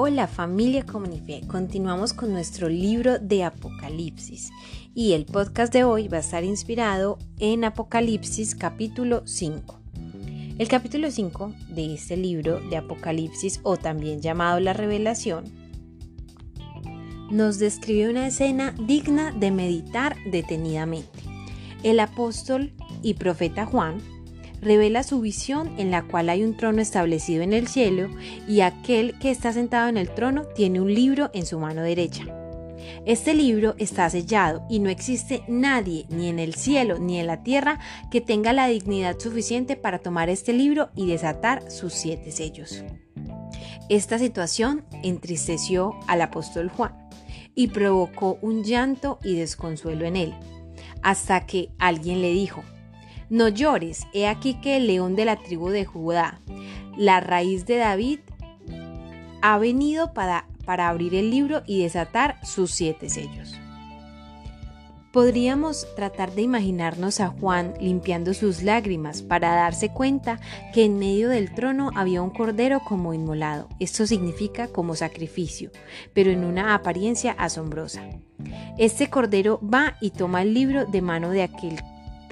[0.00, 4.52] Hola familia Comunife, continuamos con nuestro libro de Apocalipsis
[4.94, 9.80] y el podcast de hoy va a estar inspirado en Apocalipsis capítulo 5.
[10.56, 15.46] El capítulo 5 de este libro de Apocalipsis o también llamado La Revelación
[17.32, 21.18] nos describe una escena digna de meditar detenidamente.
[21.82, 22.72] El apóstol
[23.02, 24.00] y profeta Juan
[24.60, 28.08] revela su visión en la cual hay un trono establecido en el cielo
[28.46, 32.24] y aquel que está sentado en el trono tiene un libro en su mano derecha.
[33.04, 37.42] Este libro está sellado y no existe nadie, ni en el cielo ni en la
[37.42, 37.78] tierra,
[38.10, 42.84] que tenga la dignidad suficiente para tomar este libro y desatar sus siete sellos.
[43.88, 47.08] Esta situación entristeció al apóstol Juan
[47.54, 50.34] y provocó un llanto y desconsuelo en él,
[51.02, 52.62] hasta que alguien le dijo,
[53.30, 56.40] no llores, he aquí que el león de la tribu de Judá,
[56.96, 58.20] la raíz de David,
[59.42, 63.54] ha venido para, para abrir el libro y desatar sus siete sellos.
[65.12, 70.38] Podríamos tratar de imaginarnos a Juan limpiando sus lágrimas para darse cuenta
[70.74, 73.68] que en medio del trono había un cordero como inmolado.
[73.80, 75.70] Esto significa como sacrificio,
[76.12, 78.02] pero en una apariencia asombrosa.
[78.76, 81.80] Este cordero va y toma el libro de mano de aquel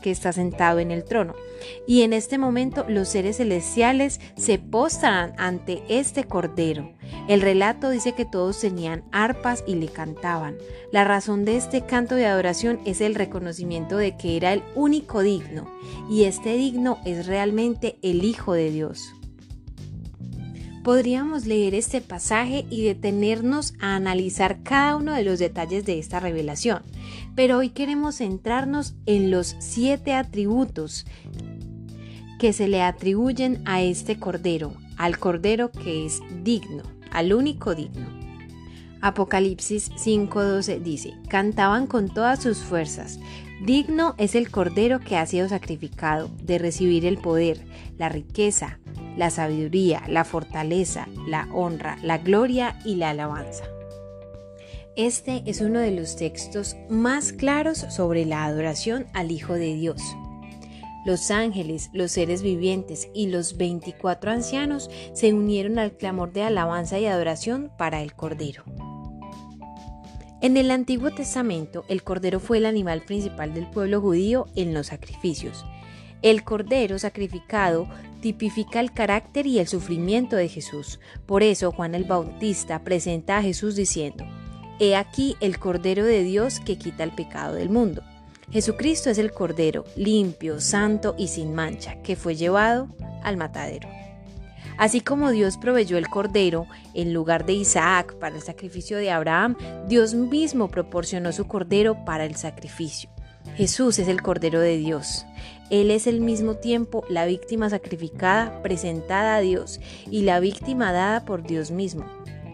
[0.00, 1.34] que está sentado en el trono.
[1.86, 6.92] Y en este momento los seres celestiales se postran ante este cordero.
[7.28, 10.56] El relato dice que todos tenían arpas y le cantaban.
[10.92, 15.20] La razón de este canto de adoración es el reconocimiento de que era el único
[15.20, 15.70] digno,
[16.08, 19.19] y este digno es realmente el Hijo de Dios.
[20.90, 26.18] Podríamos leer este pasaje y detenernos a analizar cada uno de los detalles de esta
[26.18, 26.82] revelación,
[27.36, 31.06] pero hoy queremos centrarnos en los siete atributos
[32.40, 38.08] que se le atribuyen a este cordero, al cordero que es digno, al único digno.
[39.00, 43.20] Apocalipsis 5:12 dice, cantaban con todas sus fuerzas,
[43.64, 47.64] digno es el cordero que ha sido sacrificado de recibir el poder,
[47.96, 48.79] la riqueza,
[49.16, 53.64] la sabiduría, la fortaleza, la honra, la gloria y la alabanza.
[54.96, 60.02] Este es uno de los textos más claros sobre la adoración al Hijo de Dios.
[61.06, 66.98] Los ángeles, los seres vivientes y los 24 ancianos se unieron al clamor de alabanza
[66.98, 68.64] y adoración para el Cordero.
[70.42, 74.88] En el Antiguo Testamento, el Cordero fue el animal principal del pueblo judío en los
[74.88, 75.64] sacrificios.
[76.22, 77.88] El Cordero sacrificado
[78.20, 81.00] tipifica el carácter y el sufrimiento de Jesús.
[81.24, 84.26] Por eso Juan el Bautista presenta a Jesús diciendo,
[84.78, 88.02] He aquí el Cordero de Dios que quita el pecado del mundo.
[88.50, 92.88] Jesucristo es el Cordero, limpio, santo y sin mancha, que fue llevado
[93.22, 93.88] al matadero.
[94.76, 99.56] Así como Dios proveyó el Cordero en lugar de Isaac para el sacrificio de Abraham,
[99.88, 103.10] Dios mismo proporcionó su Cordero para el sacrificio.
[103.56, 105.26] Jesús es el Cordero de Dios.
[105.70, 109.80] Él es al mismo tiempo la víctima sacrificada presentada a Dios
[110.10, 112.04] y la víctima dada por Dios mismo.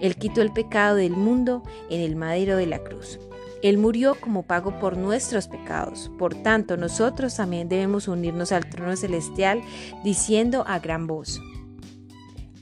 [0.01, 3.19] Él quitó el pecado del mundo en el madero de la cruz.
[3.63, 6.11] Él murió como pago por nuestros pecados.
[6.19, 9.63] Por tanto, nosotros también debemos unirnos al trono celestial
[10.05, 11.41] diciendo a gran voz,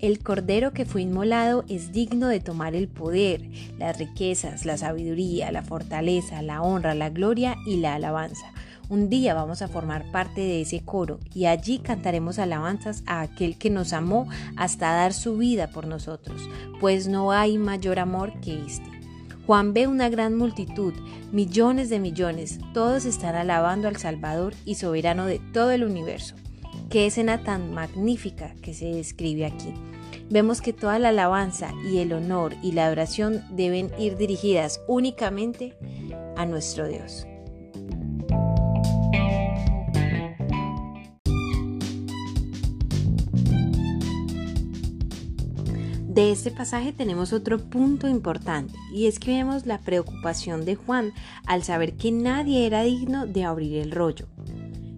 [0.07, 3.41] el cordero que fue inmolado es digno de tomar el poder,
[3.79, 8.53] las riquezas, la sabiduría, la fortaleza, la honra, la gloria y la alabanza.
[8.91, 13.57] Un día vamos a formar parte de ese coro y allí cantaremos alabanzas a aquel
[13.57, 16.51] que nos amó hasta dar su vida por nosotros,
[16.81, 18.91] pues no hay mayor amor que este.
[19.47, 20.93] Juan ve una gran multitud,
[21.33, 26.35] millones de millones, todos están alabando al Salvador y soberano de todo el universo.
[26.95, 29.75] Qué escena tan magnífica que se describe aquí
[30.31, 35.77] vemos que toda la alabanza y el honor y la adoración deben ir dirigidas únicamente
[36.37, 37.27] a nuestro Dios.
[46.07, 51.13] De este pasaje tenemos otro punto importante y es que vemos la preocupación de Juan
[51.45, 54.29] al saber que nadie era digno de abrir el rollo.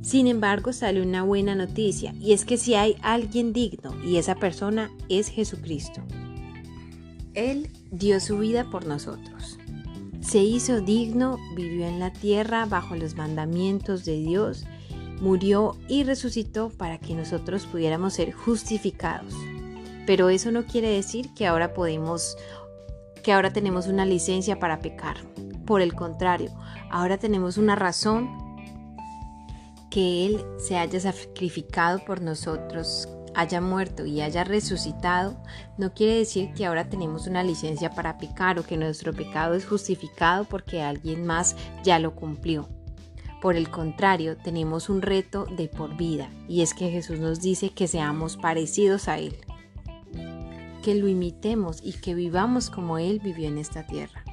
[0.06, 4.36] Sin embargo, sale una buena noticia y es que si hay alguien digno y esa
[4.36, 6.00] persona es Jesucristo.
[7.34, 9.58] Él dio su vida por nosotros.
[10.20, 14.64] Se hizo digno, vivió en la tierra bajo los mandamientos de Dios,
[15.20, 19.34] murió y resucitó para que nosotros pudiéramos ser justificados.
[20.06, 22.36] Pero eso no quiere decir que ahora podemos
[23.24, 25.16] que ahora tenemos una licencia para pecar.
[25.66, 26.52] Por el contrario,
[26.92, 28.45] ahora tenemos una razón
[29.96, 35.42] que Él se haya sacrificado por nosotros haya muerto y haya resucitado,
[35.78, 39.64] no quiere decir que ahora tenemos una licencia para pecar o que nuestro pecado es
[39.64, 42.68] justificado porque alguien más ya lo cumplió.
[43.40, 47.70] Por el contrario, tenemos un reto de por vida y es que Jesús nos dice
[47.70, 49.34] que seamos parecidos a Él,
[50.82, 54.25] que lo imitemos y que vivamos como Él vivió en esta tierra.